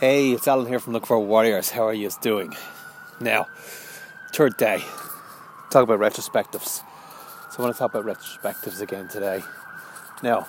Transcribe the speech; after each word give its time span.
Hey, 0.00 0.30
it's 0.30 0.48
Alan 0.48 0.64
here 0.64 0.78
from 0.78 0.94
Look 0.94 1.04
for 1.04 1.20
Warriors. 1.20 1.68
How 1.68 1.86
are 1.86 1.92
you 1.92 2.08
doing? 2.22 2.56
Now, 3.20 3.48
third 4.32 4.56
day. 4.56 4.82
Talk 5.70 5.82
about 5.82 6.00
retrospectives. 6.00 6.82
So 7.50 7.58
I 7.58 7.60
want 7.60 7.74
to 7.74 7.78
talk 7.78 7.94
about 7.94 8.06
retrospectives 8.06 8.80
again 8.80 9.08
today. 9.08 9.42
Now, 10.22 10.48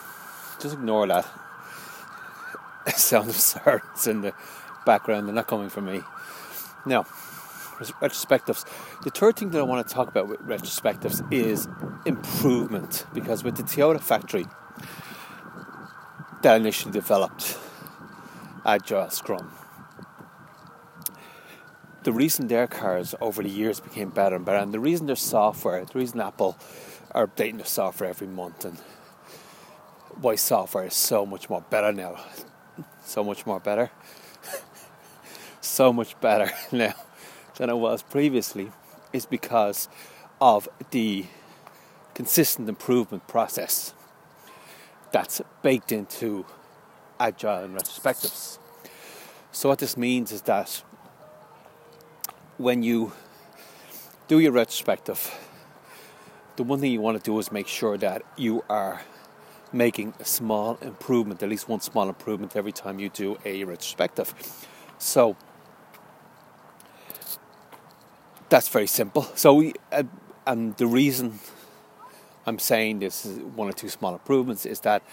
just 0.62 0.76
ignore 0.76 1.06
that 1.08 1.26
sound 2.96 3.28
of 3.28 3.36
sirens 3.36 4.08
in 4.08 4.22
the 4.22 4.34
background. 4.86 5.28
They're 5.28 5.36
not 5.36 5.48
coming 5.48 5.68
from 5.68 5.88
me. 5.88 6.02
Now, 6.86 7.04
retrospectives. 7.04 8.66
The 9.04 9.10
third 9.10 9.36
thing 9.36 9.50
that 9.50 9.60
I 9.60 9.64
want 9.64 9.86
to 9.86 9.94
talk 9.94 10.08
about 10.08 10.30
with 10.30 10.40
retrospectives 10.48 11.30
is 11.30 11.68
improvement. 12.06 13.06
Because 13.14 13.44
with 13.44 13.58
the 13.58 13.64
Toyota 13.64 14.00
factory 14.00 14.46
that 16.42 16.56
initially 16.56 16.94
developed 16.94 17.58
Agile 18.64 19.10
Scrum, 19.10 19.52
the 22.04 22.12
reason 22.12 22.48
their 22.48 22.68
cars 22.68 23.16
over 23.20 23.42
the 23.42 23.50
years 23.50 23.80
became 23.80 24.10
better 24.10 24.36
and 24.36 24.46
better, 24.46 24.60
and 24.60 24.72
the 24.72 24.80
reason 24.80 25.08
their 25.08 25.16
software, 25.16 25.84
the 25.84 25.98
reason 25.98 26.22
Apple 26.22 26.58
are 27.12 27.26
updating 27.26 27.58
their 27.58 27.66
software 27.66 28.10
every 28.10 28.28
month, 28.28 28.64
and 28.64 28.78
why 30.20 30.36
software 30.36 30.86
is 30.86 30.94
so 30.94 31.26
much 31.26 31.50
more 31.50 31.62
better 31.62 31.92
now, 31.92 32.18
so 33.04 33.24
much 33.24 33.48
more 33.48 33.60
better, 33.60 33.90
so 35.62 35.92
much 35.92 36.20
better 36.22 36.52
now 36.72 36.94
than 37.58 37.70
it 37.70 37.78
was 37.78 38.04
previously, 38.04 38.72
is 39.12 39.26
because 39.26 39.90
of 40.40 40.70
the 40.92 41.26
consistent 42.14 42.70
improvement 42.70 43.28
process 43.28 43.94
that's 45.12 45.42
baked 45.62 45.92
into 45.92 46.46
agile 47.20 47.66
and 47.66 47.76
retrospectives. 47.78 48.58
So, 49.54 49.70
what 49.70 49.80
this 49.80 49.98
means 49.98 50.32
is 50.32 50.42
that 50.44 50.82
when 52.58 52.84
you 52.84 53.12
do 54.28 54.40
your 54.40 54.54
retrospective, 54.54 55.38
the 56.56 56.64
one 56.64 56.80
thing 56.80 56.92
you 56.92 57.02
want 57.02 57.18
to 57.18 57.24
do 57.24 57.38
is 57.40 57.52
make 57.52 57.68
sure 57.68 57.98
that 57.98 58.24
you 58.38 58.64
are 58.70 59.02
making 59.74 60.14
a 60.20 60.26
small 60.26 60.78
improvement, 60.82 61.44
at 61.44 61.50
least 61.50 61.68
one 61.68 61.82
small 61.82 62.08
improvement 62.08 62.56
every 62.56 62.72
time 62.72 63.00
you 63.00 63.10
do 63.10 63.38
a 63.44 63.64
retrospective. 63.64 64.34
So 64.98 65.36
that's 68.50 68.68
very 68.70 68.88
simple. 68.88 69.24
So 69.36 69.54
we, 69.54 69.74
uh, 69.92 70.04
and 70.46 70.76
the 70.78 70.88
reason 70.88 71.40
I'm 72.46 72.60
saying 72.60 73.00
this 73.00 73.26
is 73.26 73.40
one 73.40 73.68
or 73.70 73.74
two 73.74 73.90
small 73.90 74.14
improvements 74.14 74.66
is 74.66 74.80
that 74.82 75.04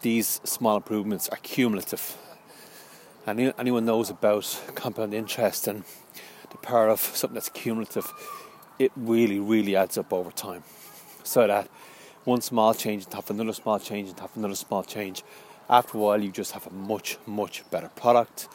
these 0.00 0.40
small 0.44 0.76
improvements 0.76 1.28
are 1.28 1.38
cumulative. 1.38 2.16
And 3.26 3.52
anyone 3.58 3.84
knows 3.84 4.08
about 4.08 4.62
compound 4.76 5.12
interest 5.12 5.66
and 5.66 5.82
the 6.50 6.58
power 6.58 6.88
of 6.88 7.00
something 7.00 7.34
that's 7.34 7.48
cumulative, 7.48 8.12
it 8.78 8.92
really, 8.94 9.40
really 9.40 9.74
adds 9.74 9.98
up 9.98 10.12
over 10.12 10.30
time. 10.30 10.62
So 11.24 11.44
that 11.48 11.68
one 12.22 12.40
small 12.40 12.72
change 12.72 13.04
and 13.04 13.14
have 13.14 13.28
another 13.28 13.52
small 13.52 13.80
change 13.80 14.10
and 14.10 14.20
have 14.20 14.36
another 14.36 14.54
small 14.54 14.84
change. 14.84 15.24
After 15.68 15.98
a 15.98 16.00
while, 16.00 16.22
you 16.22 16.30
just 16.30 16.52
have 16.52 16.68
a 16.68 16.70
much, 16.70 17.18
much 17.26 17.68
better 17.68 17.88
product, 17.88 18.48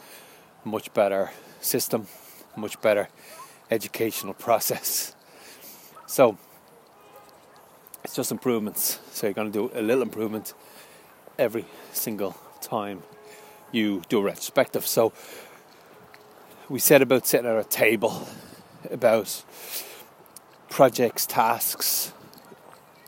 much 0.63 0.93
better 0.93 1.31
system, 1.59 2.07
much 2.55 2.79
better 2.81 3.09
educational 3.69 4.33
process. 4.45 5.13
So 6.07 6.37
it's 8.05 8.15
just 8.15 8.31
improvements. 8.31 8.99
So 9.11 9.27
you're 9.27 9.33
going 9.33 9.51
to 9.51 9.67
do 9.67 9.77
a 9.77 9.81
little 9.81 10.01
improvement 10.01 10.53
every 11.37 11.65
single 11.91 12.37
time 12.61 13.03
you 13.71 14.01
do 14.09 14.19
a 14.19 14.23
retrospective. 14.23 14.85
So 14.85 15.13
we 16.69 16.79
set 16.79 17.01
about 17.01 17.27
sitting 17.27 17.47
at 17.47 17.57
a 17.57 17.63
table 17.63 18.27
about 18.89 19.43
projects, 20.69 21.25
tasks, 21.25 22.13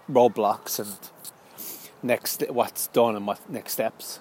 roadblocks, 0.10 0.80
and 0.80 0.98
next 2.02 2.44
what's 2.50 2.88
done 2.88 3.16
and 3.16 3.26
what 3.26 3.50
next 3.50 3.74
steps. 3.74 4.20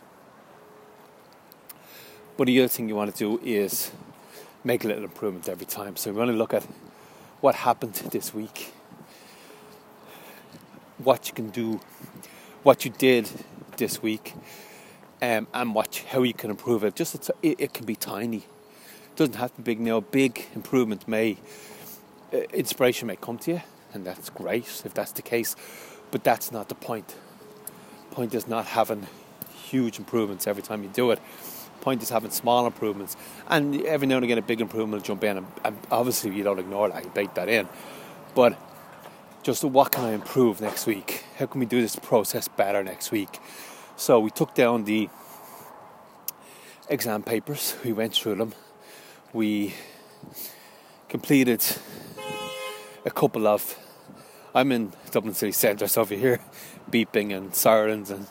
But 2.37 2.47
the 2.47 2.61
other 2.61 2.69
thing 2.69 2.89
you 2.89 2.95
want 2.95 3.15
to 3.15 3.19
do 3.19 3.41
is 3.45 3.91
make 4.65 4.84
a 4.84 4.89
little 4.89 5.05
improvement 5.05 5.49
every 5.49 5.66
time. 5.66 5.97
So 5.97 6.12
we 6.12 6.19
want 6.19 6.31
to 6.31 6.37
look 6.37 6.55
at 6.55 6.65
what 7.41 7.56
happened 7.56 7.95
this 7.95 8.33
week, 8.33 8.72
what 10.99 11.28
you 11.28 11.34
can 11.34 11.50
do, 11.50 11.81
what 12.62 12.84
you 12.84 12.93
did 12.93 13.28
this 13.77 14.00
week, 14.00 14.34
um, 15.22 15.47
and 15.55 15.75
watch 15.75 16.03
how 16.03 16.22
you 16.22 16.34
can 16.34 16.50
improve 16.50 16.84
it. 16.84 16.94
Just 16.94 17.31
it, 17.43 17.56
it 17.59 17.72
can 17.72 17.87
be 17.87 17.97
tiny 17.97 18.44
it 19.12 19.16
doesn't 19.16 19.34
have 19.34 19.55
to 19.56 19.60
be 19.60 19.75
big 19.75 19.81
now. 19.81 20.00
Big 20.00 20.47
improvement 20.55 21.06
may, 21.06 21.37
uh, 22.33 22.38
inspiration 22.55 23.06
may 23.09 23.16
come 23.16 23.37
to 23.38 23.53
you, 23.53 23.62
and 23.93 24.06
that's 24.06 24.31
great 24.31 24.83
if 24.87 24.94
that's 24.94 25.12
the 25.12 25.21
case. 25.21 25.55
But 26.10 26.25
that's 26.25 26.50
not 26.50 26.71
the 26.71 26.75
point. 26.75 27.15
Point 28.10 28.34
is 28.34 28.49
not 28.49 28.66
having 28.66 29.06
huge 29.66 29.99
improvements 29.99 30.47
every 30.47 30.62
time 30.62 30.83
you 30.83 30.88
do 30.88 31.10
it. 31.10 31.21
Point 31.83 32.03
is 32.03 32.09
having 32.09 32.31
small 32.31 32.66
improvements, 32.66 33.16
and 33.49 33.83
every 33.83 34.06
now 34.06 34.16
and 34.16 34.25
again 34.25 34.39
a 34.39 34.43
big 34.43 34.62
improvement 34.62 35.03
will 35.03 35.06
jump 35.06 35.25
in. 35.25 35.37
And, 35.39 35.47
and 35.62 35.77
obviously 35.91 36.34
you 36.34 36.43
don't 36.43 36.59
ignore 36.59 36.89
that; 36.89 37.04
you 37.04 37.10
bake 37.10 37.34
that 37.34 37.50
in. 37.50 37.69
But 38.34 38.59
just 39.43 39.62
what 39.62 39.93
can 39.93 40.04
I 40.04 40.12
improve 40.12 40.62
next 40.62 40.87
week? 40.87 41.25
How 41.39 41.44
can 41.44 41.60
we 41.60 41.66
do 41.66 41.83
this 41.83 41.97
process 41.97 42.49
better 42.49 42.83
next 42.83 43.10
week? 43.10 43.41
So 44.03 44.19
we 44.19 44.31
took 44.31 44.53
down 44.53 44.83
the 44.83 45.09
exam 46.89 47.23
papers. 47.23 47.77
We 47.85 47.93
went 47.93 48.15
through 48.15 48.35
them 48.35 48.53
we 49.33 49.75
completed 51.09 51.65
a 53.05 53.13
couple 53.13 53.47
of. 53.47 53.79
I'm 54.57 54.73
in 54.73 54.93
Dublin 55.13 55.35
City 55.35 55.53
Centre, 55.53 55.87
so 55.87 56.03
if 56.03 56.11
you 56.11 56.17
hear 56.17 56.41
beeping 56.91 57.33
and 57.33 57.55
sirens, 57.55 58.11
and 58.11 58.27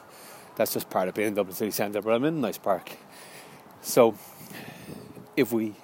that's 0.58 0.74
just 0.74 0.90
part 0.90 1.08
of 1.08 1.16
being 1.16 1.30
in 1.30 1.36
Dublin 1.36 1.56
City 1.56 1.72
Centre, 1.72 2.02
but 2.02 2.12
I'm 2.12 2.26
in 2.26 2.34
a 2.34 2.38
nice 2.38 2.58
park. 2.58 2.92
So 3.82 4.16
if 5.38 5.54
we. 5.54 5.76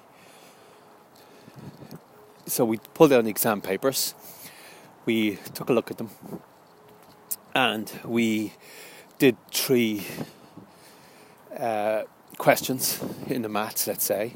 So 2.44 2.66
we 2.66 2.76
pulled 2.92 3.08
down 3.08 3.24
the 3.24 3.30
exam 3.30 3.62
papers, 3.62 4.14
we 5.06 5.38
took 5.54 5.70
a 5.70 5.72
look 5.72 5.90
at 5.90 5.96
them, 5.96 6.10
and 7.54 7.90
we 8.04 8.52
did 9.18 9.36
three 9.50 10.06
uh, 11.58 12.02
questions 12.38 13.02
in 13.26 13.42
the 13.42 13.48
maths, 13.48 13.86
let's 13.86 14.04
say, 14.04 14.32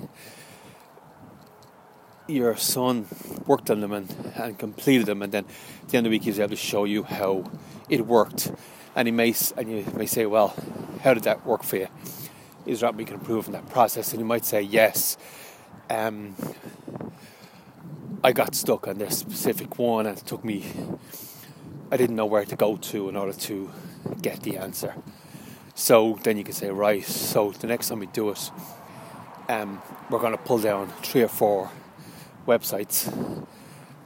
your 2.27 2.57
son 2.57 3.07
worked 3.47 3.71
on 3.71 3.81
them 3.81 3.93
and, 3.93 4.15
and 4.37 4.59
completed 4.59 5.07
them, 5.07 5.23
and 5.23 5.33
then 5.33 5.45
at 5.83 5.89
the 5.89 5.97
end 5.99 6.07
of 6.07 6.11
the 6.11 6.17
week 6.17 6.25
he's 6.25 6.41
able 6.41 6.51
to 6.51 6.57
show 6.57 6.85
you 6.85 7.05
how 7.05 7.45
it 7.89 8.07
worked, 8.07 8.53
and 8.97 9.07
he 9.07 9.13
may 9.13 9.35
and 9.57 9.71
you 9.71 9.85
may 9.95 10.07
say, 10.07 10.27
well, 10.27 10.55
how 11.03 11.15
did 11.15 11.25
that 11.25 11.47
work 11.47 11.63
for 11.63 11.77
you? 11.77 11.89
Is 12.67 12.81
that 12.81 12.95
we 12.95 13.05
can 13.05 13.15
improve 13.17 13.47
in 13.47 13.53
that 13.53 13.69
process? 13.69 14.13
And 14.13 14.21
you 14.21 14.27
might 14.27 14.45
say, 14.45 14.63
yes. 14.63 15.17
Um, 15.91 16.37
I 18.25 18.31
got 18.31 18.55
stuck 18.55 18.87
on 18.87 18.99
this 18.99 19.19
specific 19.19 19.79
one, 19.79 20.07
and 20.07 20.17
it 20.17 20.25
took 20.25 20.45
me. 20.45 20.65
I 21.93 21.99
didn't 21.99 22.17
know 22.17 22.25
where 22.25 22.47
to 22.47 22.57
go 22.57 22.79
to 22.79 23.11
in 23.11 23.17
order 23.17 23.35
to 23.35 23.71
get 24.23 24.43
the 24.43 24.57
answer. 24.57 24.95
So 25.75 26.19
then 26.23 26.39
you 26.39 26.45
can 26.45 26.55
say, 26.55 26.71
right. 26.71 27.05
So 27.05 27.51
the 27.51 27.67
next 27.67 27.91
time 27.91 27.99
we 27.99 28.07
do 28.07 28.31
it, 28.31 28.51
um, 29.51 29.83
we're 30.09 30.19
going 30.19 30.33
to 30.33 30.39
pull 30.39 30.59
down 30.59 30.89
three 31.03 31.21
or 31.21 31.29
four 31.29 31.71
websites 32.47 33.13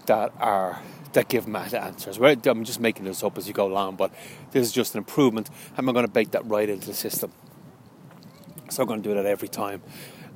that 0.07 0.33
are 0.41 0.83
that 1.13 1.29
give 1.29 1.47
math 1.47 1.75
answers. 1.75 2.19
I'm 2.19 2.65
just 2.65 2.81
making 2.81 3.05
this 3.05 3.23
up 3.23 3.39
as 3.39 3.47
you 3.47 3.55
go 3.55 3.67
along, 3.67 3.97
but 3.97 4.13
this 4.51 4.67
is 4.67 4.73
just 4.73 4.95
an 4.95 4.99
improvement, 4.99 5.49
and 5.77 5.89
I'm 5.89 5.95
going 5.95 6.07
to 6.07 6.13
bake 6.13 6.33
that 6.33 6.45
right 6.45 6.69
into 6.69 6.89
the 6.89 6.95
system. 6.95 7.33
So 8.69 8.83
I'm 8.83 8.89
going 8.89 9.03
to 9.03 9.09
do 9.09 9.15
that 9.15 9.25
every 9.25 9.49
time, 9.49 9.81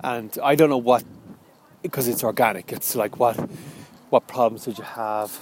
and 0.03 0.38
I 0.43 0.55
don't 0.55 0.70
know 0.70 0.79
what 0.79 1.05
because 1.82 2.06
it's 2.06 2.23
organic. 2.23 2.73
It's 2.73 2.94
like 2.94 3.19
what 3.19 3.37
what 4.08 4.26
problems 4.26 4.64
did 4.64 4.79
you 4.79 4.85
have, 4.85 5.38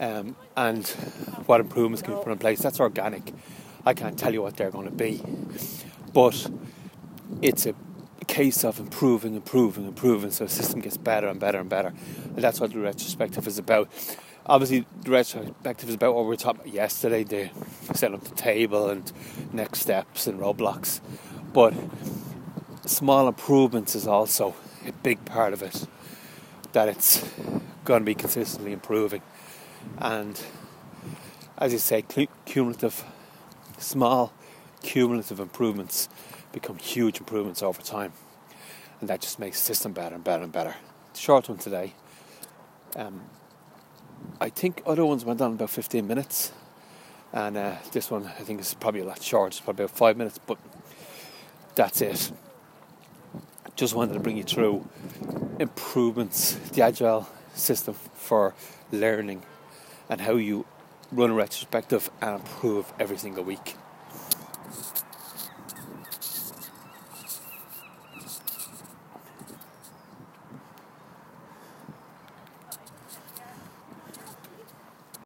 um, 0.00 0.36
and 0.56 0.86
what 1.46 1.60
improvements 1.60 2.02
can 2.02 2.14
be 2.14 2.22
put 2.22 2.32
in 2.32 2.38
place. 2.38 2.60
That's 2.60 2.80
organic. 2.80 3.32
I 3.84 3.94
can't 3.94 4.18
tell 4.18 4.32
you 4.32 4.42
what 4.42 4.56
they're 4.56 4.70
going 4.70 4.86
to 4.86 4.94
be, 4.94 5.22
but 6.12 6.50
it's 7.40 7.66
a 7.66 7.74
case 8.26 8.64
of 8.64 8.80
improving, 8.80 9.34
improving, 9.34 9.86
improving, 9.86 10.30
so 10.30 10.44
the 10.44 10.50
system 10.50 10.80
gets 10.80 10.96
better 10.96 11.28
and 11.28 11.38
better 11.38 11.60
and 11.60 11.68
better. 11.68 11.92
And 12.24 12.36
that's 12.36 12.60
what 12.60 12.72
the 12.72 12.80
retrospective 12.80 13.46
is 13.46 13.58
about. 13.58 13.88
Obviously, 14.44 14.86
the 15.02 15.10
retrospective 15.10 15.88
is 15.88 15.94
about 15.94 16.14
what 16.14 16.24
we 16.24 16.28
were 16.28 16.36
talking 16.36 16.60
about 16.62 16.72
yesterday 16.72 17.24
the 17.24 17.50
setting 17.94 18.16
up 18.16 18.24
the 18.24 18.34
table 18.34 18.90
and 18.90 19.10
next 19.52 19.80
steps 19.80 20.26
and 20.26 20.38
roadblocks. 20.38 21.00
But 21.52 21.74
small 22.84 23.28
improvements 23.28 23.94
is 23.94 24.06
also 24.06 24.54
a 24.86 24.92
big 24.92 25.24
part 25.24 25.52
of 25.52 25.62
it, 25.62 25.86
that 26.72 26.88
it's 26.88 27.28
going 27.84 28.02
to 28.02 28.06
be 28.06 28.14
consistently 28.14 28.72
improving. 28.72 29.22
And 29.98 30.40
as 31.58 31.72
you 31.72 31.78
say, 31.78 32.04
cumulative, 32.44 33.04
small 33.78 34.32
cumulative 34.82 35.40
improvements 35.40 36.08
become 36.52 36.78
huge 36.78 37.18
improvements 37.18 37.62
over 37.62 37.82
time. 37.82 38.12
and 39.00 39.10
that 39.10 39.20
just 39.20 39.38
makes 39.38 39.60
the 39.60 39.66
system 39.66 39.92
better 39.92 40.14
and 40.14 40.24
better 40.24 40.42
and 40.42 40.52
better. 40.52 40.74
Short 41.14 41.48
one 41.48 41.58
today. 41.58 41.92
Um, 42.94 43.22
I 44.40 44.48
think 44.48 44.82
other 44.86 45.04
ones 45.04 45.24
went 45.24 45.40
on 45.40 45.52
about 45.52 45.70
15 45.70 46.06
minutes, 46.06 46.52
and 47.32 47.56
uh, 47.56 47.74
this 47.92 48.10
one 48.10 48.26
I 48.26 48.42
think 48.42 48.60
is 48.60 48.74
probably 48.74 49.00
a 49.00 49.04
lot 49.04 49.22
short. 49.22 49.52
It's 49.52 49.60
probably 49.60 49.84
about 49.84 49.96
five 49.96 50.16
minutes, 50.16 50.38
but 50.46 50.58
that's 51.74 52.00
it. 52.00 52.32
Just 53.76 53.94
wanted 53.94 54.14
to 54.14 54.20
bring 54.20 54.38
you 54.38 54.44
through 54.44 54.88
improvements, 55.60 56.54
the 56.70 56.82
agile 56.82 57.28
system 57.54 57.94
for 58.14 58.54
learning, 58.90 59.42
and 60.08 60.20
how 60.20 60.34
you 60.34 60.64
run 61.12 61.30
a 61.30 61.34
retrospective 61.34 62.10
and 62.20 62.40
improve 62.40 62.92
every 62.98 63.18
single 63.18 63.44
week. 63.44 63.76